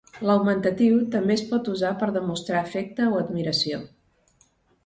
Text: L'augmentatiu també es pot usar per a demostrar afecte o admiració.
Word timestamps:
L'augmentatiu 0.27 0.95
també 1.15 1.35
es 1.39 1.43
pot 1.51 1.69
usar 1.75 1.91
per 1.99 2.07
a 2.07 2.15
demostrar 2.17 2.59
afecte 2.63 3.11
o 3.13 3.21
admiració. 3.23 3.83